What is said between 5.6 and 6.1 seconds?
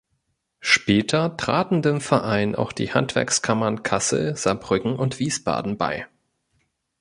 bei.